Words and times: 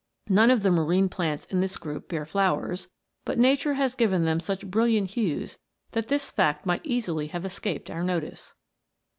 None 0.29 0.49
of 0.49 0.63
the 0.63 0.71
marine 0.71 1.09
plants 1.09 1.45
in 1.45 1.61
this 1.61 1.77
group 1.77 2.09
bear 2.09 2.25
flowers, 2.25 2.89
but 3.23 3.37
nature 3.37 3.75
has 3.75 3.93
given 3.93 4.25
them 4.25 4.39
such 4.39 4.65
bril 4.65 4.87
liant 4.91 5.11
hues 5.11 5.59
that 5.91 6.07
this 6.07 6.31
fact 6.31 6.65
might 6.65 6.81
easily 6.83 7.27
have 7.27 7.45
escaped 7.45 7.87
our 7.91 8.01
notice. 8.03 8.55